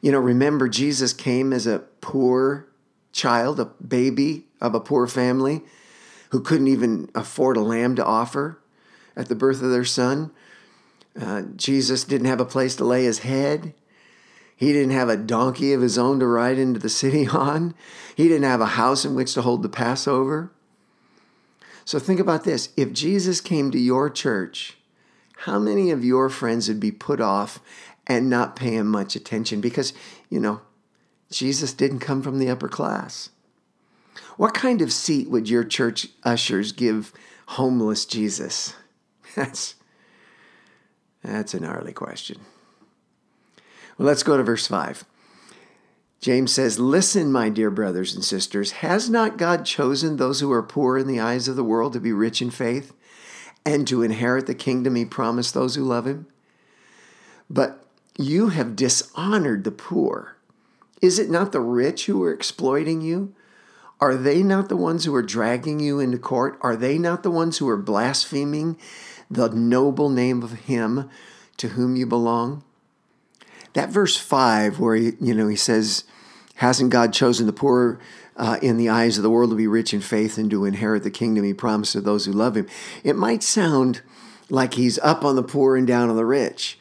[0.00, 2.66] You know, remember Jesus came as a poor
[3.12, 5.62] child, a baby of a poor family
[6.30, 8.58] who couldn't even afford a lamb to offer
[9.16, 10.30] at the birth of their son.
[11.20, 13.74] Uh, Jesus didn't have a place to lay his head.
[14.54, 17.74] He didn't have a donkey of his own to ride into the city on.
[18.14, 20.52] He didn't have a house in which to hold the Passover.
[21.84, 24.76] So think about this if Jesus came to your church,
[25.44, 27.60] how many of your friends would be put off
[28.06, 29.62] and not pay him much attention?
[29.62, 29.94] Because,
[30.28, 30.60] you know,
[31.30, 33.30] Jesus didn't come from the upper class.
[34.36, 37.10] What kind of seat would your church ushers give
[37.46, 38.74] homeless Jesus?
[39.34, 39.76] That's
[41.22, 42.40] that's a gnarly question.
[43.98, 45.04] Well, let's go to verse 5.
[46.20, 50.62] James says, Listen, my dear brothers and sisters, has not God chosen those who are
[50.62, 52.94] poor in the eyes of the world to be rich in faith
[53.64, 56.26] and to inherit the kingdom he promised those who love him?
[57.48, 57.84] But
[58.16, 60.36] you have dishonored the poor.
[61.00, 63.34] Is it not the rich who are exploiting you?
[64.00, 66.58] Are they not the ones who are dragging you into court?
[66.62, 68.78] Are they not the ones who are blaspheming
[69.30, 71.10] the noble name of him
[71.58, 72.64] to whom you belong?
[73.74, 76.04] That verse 5, where he, you know, he says,
[76.56, 78.00] Hasn't God chosen the poor
[78.40, 81.04] uh, in the eyes of the world to be rich in faith and to inherit
[81.04, 82.66] the kingdom he promised to those who love him?
[83.04, 84.02] It might sound
[84.48, 86.78] like he's up on the poor and down on the rich.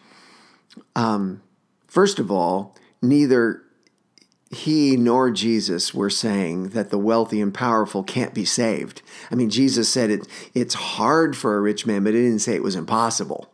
[0.95, 1.41] Um,
[1.87, 3.61] first of all, neither
[4.51, 9.01] he nor Jesus were saying that the wealthy and powerful can't be saved.
[9.29, 12.55] I mean, Jesus said it, it's hard for a rich man, but he didn't say
[12.55, 13.53] it was impossible.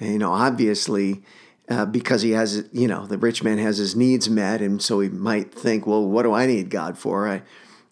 [0.00, 1.22] And, you know, obviously,
[1.68, 5.00] uh, because he has, you know, the rich man has his needs met, and so
[5.00, 7.28] he might think, well, what do I need God for?
[7.28, 7.42] I,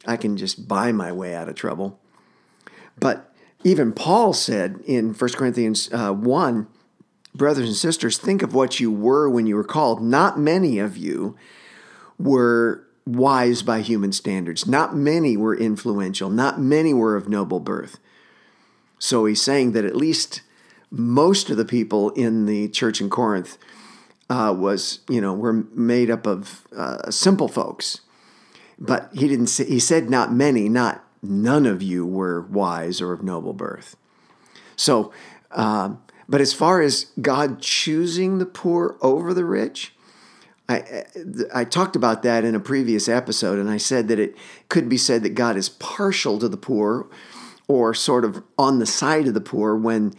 [0.06, 1.98] I can just buy my way out of trouble.
[2.98, 3.32] But
[3.64, 6.68] even Paul said in 1 Corinthians uh, 1,
[7.34, 10.02] brothers and sisters, think of what you were when you were called.
[10.02, 11.36] Not many of you
[12.18, 14.66] were wise by human standards.
[14.66, 16.30] Not many were influential.
[16.30, 17.98] Not many were of noble birth.
[18.98, 20.42] So he's saying that at least
[20.94, 23.58] most of the people in the church in Corinth
[24.30, 28.00] uh, was, you know, were made up of uh, simple folks.
[28.78, 33.12] But he didn't say, he said not many, not none of you were wise or
[33.12, 33.96] of noble birth.
[34.76, 35.12] So,
[35.50, 35.94] uh,
[36.28, 39.92] but as far as God choosing the poor over the rich,
[40.68, 41.04] I,
[41.52, 44.34] I talked about that in a previous episode, and I said that it
[44.68, 47.06] could be said that God is partial to the poor
[47.68, 50.14] or sort of on the side of the poor when,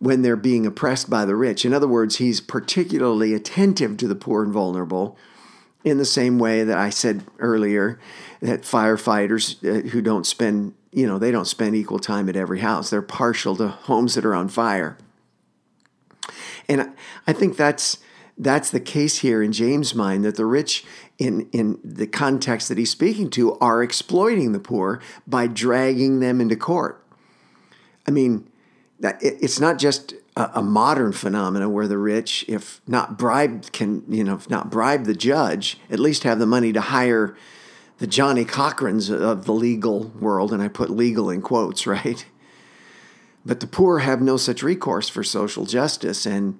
[0.00, 1.64] when they're being oppressed by the rich.
[1.64, 5.16] In other words, he's particularly attentive to the poor and vulnerable
[5.84, 8.00] in the same way that I said earlier
[8.40, 12.60] that firefighters uh, who don't spend, you know, they don't spend equal time at every
[12.60, 12.90] house.
[12.90, 14.96] They're partial to homes that are on fire.
[16.66, 16.92] And
[17.26, 17.98] I think that's
[18.38, 20.82] that's the case here in James' mind that the rich,
[21.18, 26.40] in, in the context that he's speaking to, are exploiting the poor by dragging them
[26.40, 27.04] into court.
[28.08, 28.48] I mean,
[29.02, 34.34] it's not just a, modern phenomenon where the rich, if not bribed, can you know,
[34.34, 37.36] if not bribe the judge, at least have the money to hire
[37.98, 42.24] the Johnny Cochrans of the legal world, and I put legal in quotes, right?
[43.44, 46.58] But the poor have no such recourse for social justice, and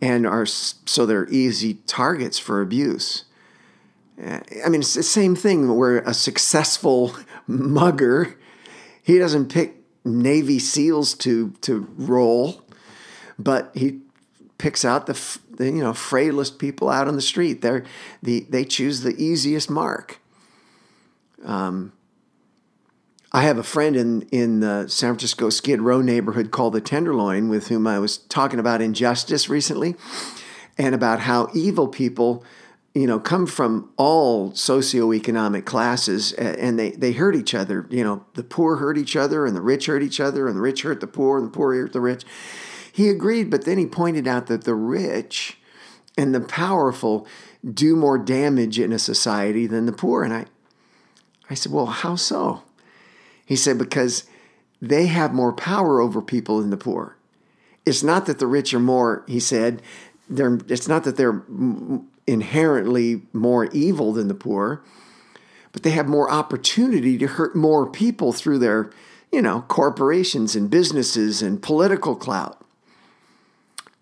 [0.00, 3.24] and are so they're easy targets for abuse.
[4.20, 7.14] Eh, I mean, it's the same thing where a successful
[7.46, 8.36] mugger,
[9.02, 9.77] he doesn't pick
[10.08, 12.62] Navy SEALs to to roll,
[13.38, 14.00] but he
[14.58, 17.62] picks out the, the you know frailest people out on the street.
[17.62, 17.84] They're
[18.22, 20.20] the they choose the easiest mark.
[21.44, 21.92] Um,
[23.30, 27.48] I have a friend in in the San Francisco Skid Row neighborhood called the Tenderloin,
[27.48, 29.94] with whom I was talking about injustice recently,
[30.76, 32.42] and about how evil people,
[32.98, 37.86] you know, come from all socioeconomic classes, and they they hurt each other.
[37.90, 40.60] You know, the poor hurt each other, and the rich hurt each other, and the
[40.60, 42.24] rich hurt the poor, and the poor hurt the rich.
[42.92, 45.58] He agreed, but then he pointed out that the rich
[46.16, 47.24] and the powerful
[47.64, 50.46] do more damage in a society than the poor, and I,
[51.48, 52.64] I said, well, how so?
[53.46, 54.24] He said, because
[54.82, 57.16] they have more power over people than the poor.
[57.86, 59.82] It's not that the rich are more, he said,
[60.28, 61.42] they're, it's not that they're
[62.28, 64.82] inherently more evil than the poor,
[65.72, 68.90] but they have more opportunity to hurt more people through their,
[69.32, 72.64] you know, corporations and businesses and political clout.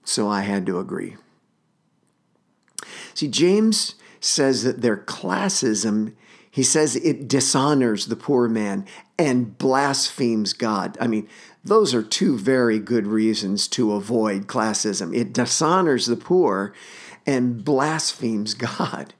[0.05, 1.17] So I had to agree.
[3.15, 6.15] See, James says that their classism
[6.57, 8.87] he says it dishonors the poor man
[9.19, 10.97] and blasphemes God.
[10.99, 11.29] I mean,
[11.63, 15.15] those are two very good reasons to avoid classism.
[15.15, 16.73] It dishonors the poor
[17.27, 19.15] and blasphemes God.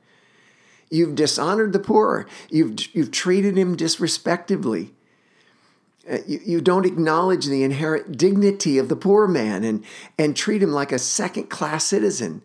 [0.91, 2.27] You've dishonored the poor.
[2.49, 4.95] You've, you've treated him disrespectfully.
[6.11, 9.85] Uh, You, you don't acknowledge the inherent dignity of the poor man and,
[10.17, 12.43] and treat him like a second class citizen.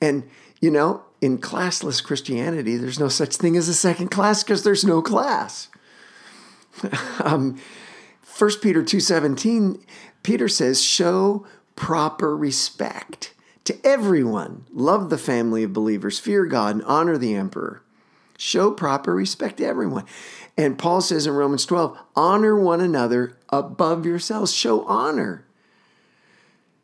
[0.00, 0.28] And,
[0.60, 4.84] you know, in classless Christianity, there's no such thing as a second class because there's
[4.84, 5.68] no class.
[7.24, 7.58] um,
[8.38, 9.80] 1 Peter 2:17,
[10.22, 11.44] Peter says, "Show
[11.74, 13.34] proper respect
[13.68, 14.66] to everyone.
[14.72, 17.82] Love the family of believers, fear God, and honor the emperor."
[18.36, 20.04] Show proper respect to everyone.
[20.56, 24.52] And Paul says in Romans 12, honor one another above yourselves.
[24.52, 25.44] Show honor.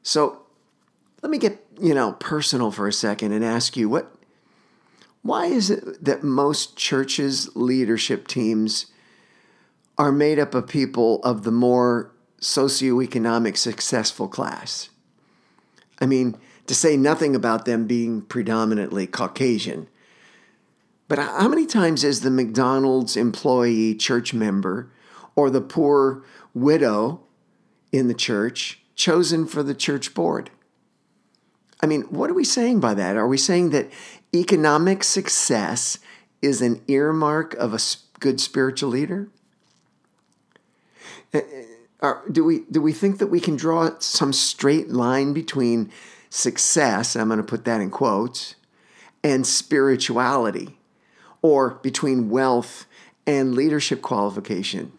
[0.03, 0.43] So
[1.22, 4.14] let me get, you know, personal for a second and ask you what
[5.22, 8.87] why is it that most churches leadership teams
[9.97, 12.12] are made up of people of the more
[12.43, 14.91] socioeconomic successful class?
[15.99, 19.88] I mean, to say nothing about them being predominantly Caucasian.
[21.08, 24.90] But how many times is the McDonald's employee church member
[25.36, 27.20] or the poor widow
[27.92, 30.50] in the church chosen for the church board?
[31.82, 33.16] I mean, what are we saying by that?
[33.16, 33.90] Are we saying that
[34.34, 35.98] economic success
[36.40, 37.78] is an earmark of a
[38.20, 39.28] good spiritual leader?
[41.34, 41.40] Eh,
[42.02, 45.90] eh, do we do we think that we can draw some straight line between
[46.35, 48.57] success, I'm going to put that in quotes,
[49.22, 50.76] and spirituality,
[51.43, 52.87] or between wealth
[53.26, 54.93] and leadership qualification?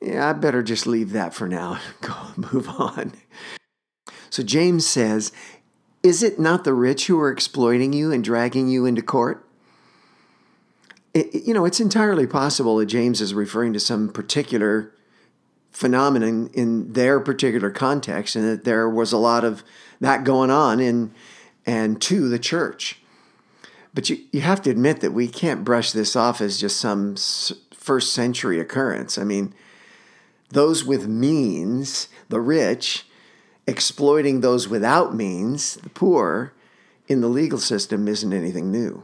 [0.00, 1.80] Yeah, I better just leave that for now.
[2.02, 3.12] Go move on.
[4.30, 5.32] So James says,
[6.02, 9.44] Is it not the rich who are exploiting you and dragging you into court?
[11.14, 14.92] It, you know, it's entirely possible that James is referring to some particular
[15.70, 19.62] phenomenon in their particular context and that there was a lot of
[20.00, 21.12] that going on in
[21.66, 23.00] and to the church.
[23.94, 27.16] But you, you have to admit that we can't brush this off as just some
[27.72, 29.18] first century occurrence.
[29.18, 29.54] I mean,
[30.50, 33.06] those with means, the rich,
[33.66, 36.52] exploiting those without means, the poor,
[37.06, 39.02] in the legal system isn't anything new.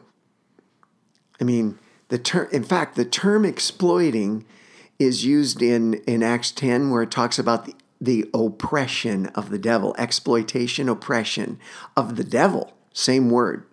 [1.41, 4.45] I mean, the term, in fact, the term exploiting
[4.99, 9.59] is used in, in Acts 10 where it talks about the, the oppression of the
[9.59, 11.59] devil, exploitation, oppression
[11.97, 13.67] of the devil, same word.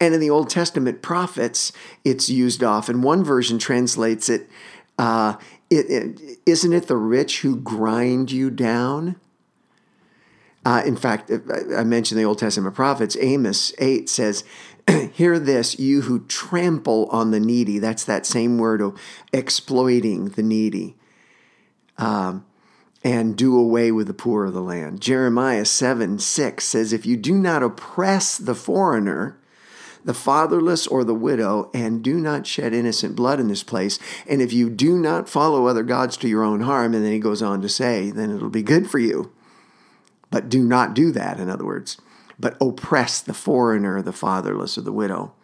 [0.00, 1.72] And in the Old Testament prophets,
[2.04, 3.02] it's used often.
[3.02, 4.50] One version translates it,
[4.98, 5.36] uh,
[5.70, 9.16] it, it isn't it the rich who grind you down?
[10.64, 11.30] Uh, in fact,
[11.76, 13.16] I mentioned the Old Testament prophets.
[13.20, 14.44] Amos 8 says,
[15.12, 17.78] Hear this, you who trample on the needy.
[17.78, 18.98] That's that same word of
[19.32, 20.96] exploiting the needy.
[21.98, 22.46] Um,
[23.04, 25.00] and do away with the poor of the land.
[25.00, 29.38] Jeremiah 7 6 says, If you do not oppress the foreigner,
[30.04, 33.98] the fatherless or the widow, and do not shed innocent blood in this place,
[34.28, 37.18] and if you do not follow other gods to your own harm, and then he
[37.18, 39.32] goes on to say, then it'll be good for you.
[40.32, 41.98] But do not do that, in other words,
[42.40, 45.34] but oppress the foreigner, the fatherless, or the widow.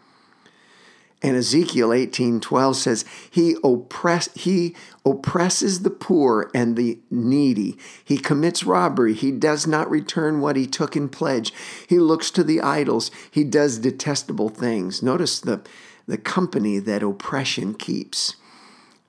[1.20, 4.74] And Ezekiel 18:12 says, he, oppress, he
[5.04, 7.76] oppresses the poor and the needy.
[8.02, 9.14] He commits robbery.
[9.14, 11.52] He does not return what he took in pledge.
[11.86, 13.10] He looks to the idols.
[13.30, 15.02] He does detestable things.
[15.02, 15.60] Notice the,
[16.06, 18.36] the company that oppression keeps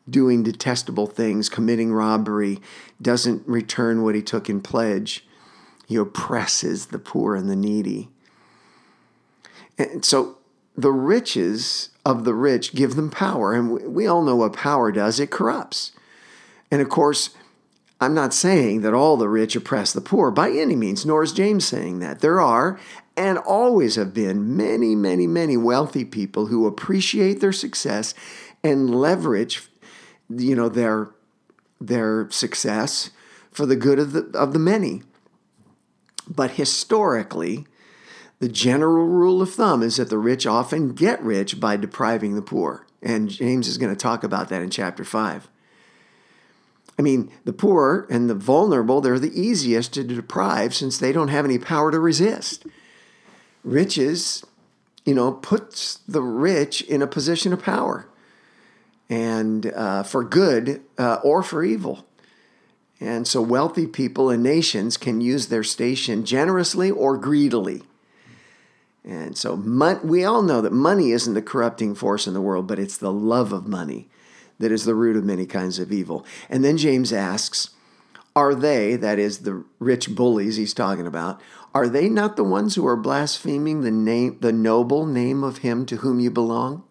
[0.09, 2.59] doing detestable things, committing robbery,
[3.01, 5.25] doesn't return what he took in pledge.
[5.89, 8.09] He oppresses the poor and the needy.
[9.75, 10.37] And so
[10.77, 13.55] the riches of the rich give them power.
[13.55, 15.93] And we all know what power does it corrupts.
[16.69, 17.31] And of course,
[17.99, 21.33] I'm not saying that all the rich oppress the poor by any means, nor is
[21.33, 22.19] James saying that.
[22.19, 22.79] There are
[23.17, 28.13] and always have been many, many, many wealthy people who appreciate their success
[28.63, 29.67] and leverage,
[30.29, 31.09] you know, their
[31.81, 33.09] their success
[33.51, 35.01] for the good of the of the many.
[36.29, 37.65] But historically,
[38.39, 42.41] the general rule of thumb is that the rich often get rich by depriving the
[42.41, 42.85] poor.
[43.01, 45.49] And James is going to talk about that in chapter 5.
[46.97, 51.29] I mean, the poor and the vulnerable, they're the easiest to deprive since they don't
[51.29, 52.65] have any power to resist.
[53.63, 54.45] Riches,
[55.05, 58.05] you know, puts the rich in a position of power
[59.09, 62.05] and uh, for good uh, or for evil.
[62.99, 67.83] And so wealthy people and nations can use their station generously or greedily.
[69.05, 69.55] And so
[70.03, 73.11] we all know that money isn't the corrupting force in the world, but it's the
[73.11, 74.09] love of money
[74.59, 76.25] that is the root of many kinds of evil.
[76.49, 77.69] And then James asks,
[78.35, 81.41] Are they, that is the rich bullies he's talking about,
[81.73, 85.85] are they not the ones who are blaspheming the name the noble name of him
[85.85, 86.83] to whom you belong?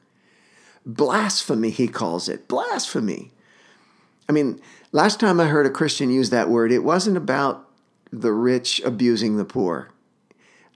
[0.86, 2.48] Blasphemy, he calls it.
[2.48, 3.32] Blasphemy.
[4.28, 4.60] I mean,
[4.92, 7.68] last time I heard a Christian use that word, it wasn't about
[8.10, 9.90] the rich abusing the poor.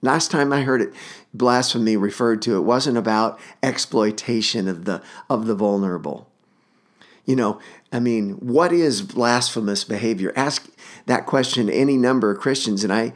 [0.03, 0.93] Last time I heard it,
[1.33, 5.01] blasphemy referred to, it wasn't about exploitation of the
[5.31, 6.29] of the vulnerable.
[7.25, 7.61] You know,
[7.93, 10.33] I mean, what is blasphemous behavior?
[10.35, 10.69] Ask
[11.07, 13.13] that question to any number of Christians, and I,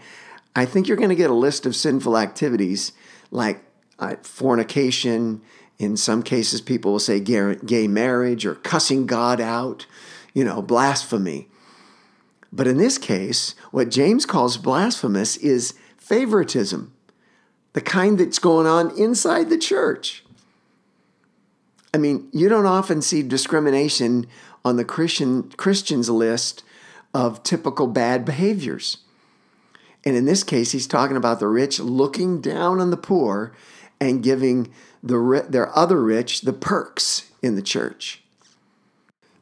[0.54, 2.92] I think you're going to get a list of sinful activities
[3.32, 3.64] like
[3.98, 5.42] uh, fornication.
[5.78, 9.86] In some cases, people will say gay, gay marriage or cussing God out,
[10.36, 11.48] you know, blasphemy.
[12.52, 16.92] But in this case, what James calls blasphemous is favoritism,
[17.72, 20.26] the kind that's going on inside the church.
[21.94, 24.26] I mean, you don't often see discrimination
[24.62, 26.62] on the Christian Christians list
[27.14, 28.98] of typical bad behaviors.
[30.04, 33.54] And in this case, he's talking about the rich looking down on the poor
[33.98, 34.70] and giving
[35.02, 38.22] the their other rich the perks in the church.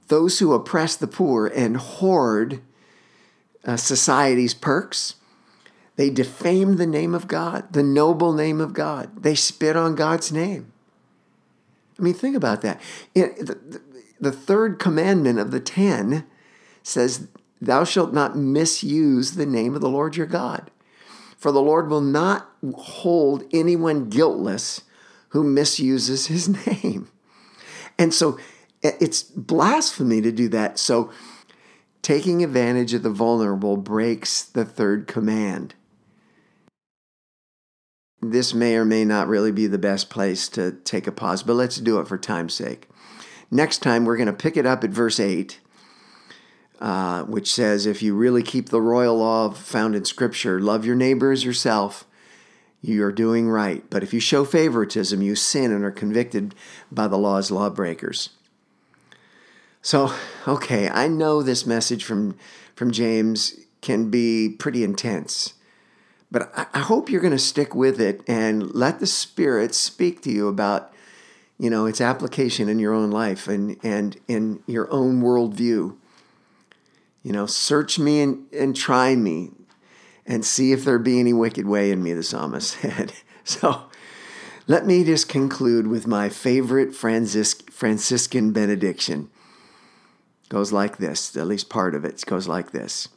[0.09, 2.61] Those who oppress the poor and hoard
[3.65, 5.17] uh, society's perks
[5.97, 9.23] they defame the name of God, the noble name of God.
[9.23, 10.73] They spit on God's name.
[11.99, 12.81] I mean, think about that.
[13.15, 13.81] the
[14.21, 16.27] The third commandment of the ten
[16.83, 17.29] says,
[17.61, 20.71] Thou shalt not misuse the name of the Lord your God.
[21.39, 24.83] For the Lord will not hold anyone guiltless
[25.29, 27.09] who misuses his name.
[27.99, 28.39] And so
[28.85, 30.79] it's blasphemy to do that.
[30.79, 31.11] So
[32.03, 35.75] taking advantage of the vulnerable breaks the third command
[38.33, 41.55] this may or may not really be the best place to take a pause, but
[41.55, 42.89] let's do it for time's sake.
[43.51, 45.61] Next time, we're going to pick it up at verse 8,
[46.81, 50.97] uh, which says, If you really keep the royal law found in Scripture, love your
[50.97, 52.07] neighbor as yourself,
[52.81, 53.89] you are doing right.
[53.91, 56.55] But if you show favoritism, you sin and are convicted
[56.91, 58.31] by the law's lawbreakers.
[59.85, 60.15] So,
[60.49, 62.39] okay, I know this message from,
[62.75, 65.53] from James can be pretty intense.
[66.31, 70.31] But I, hope you're going to stick with it and let the Spirit speak to
[70.31, 70.91] you about,
[71.59, 75.95] you know, its application in your own life and, and in your own worldview.
[77.23, 79.51] You know, search me and, and try me
[80.25, 83.13] and see if there be any wicked way in me, the psalmist said.
[83.45, 83.83] so
[84.67, 89.29] let me just conclude with my favorite Francis, Franciscan benediction.
[90.55, 93.09] Goes like this, at least part of it goes like this.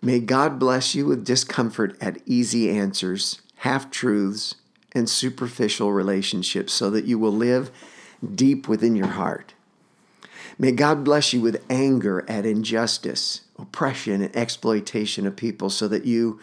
[0.00, 4.54] May God bless you with discomfort at easy answers, half truths,
[4.92, 7.70] and superficial relationships so that you will live
[8.34, 9.52] deep within your heart.
[10.58, 16.06] May God bless you with anger at injustice, oppression, and exploitation of people so that
[16.06, 16.40] you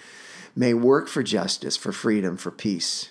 [0.55, 3.09] may work for justice, for freedom, for peace.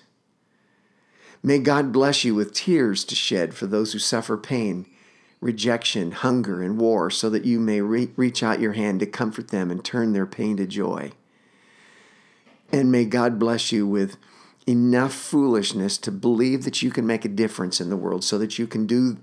[1.42, 4.86] May God bless you with tears to shed for those who suffer pain
[5.44, 9.48] rejection, hunger, and war, so that you may re- reach out your hand to comfort
[9.48, 11.12] them and turn their pain to joy.
[12.72, 14.16] And may God bless you with
[14.66, 18.58] enough foolishness to believe that you can make a difference in the world so that
[18.58, 19.18] you can do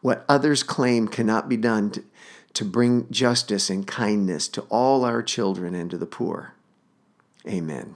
[0.00, 2.02] what others claim cannot be done to,
[2.54, 6.54] to bring justice and kindness to all our children and to the poor.
[7.46, 7.94] Amen.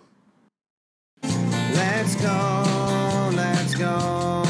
[1.23, 4.41] Let's go, let's go.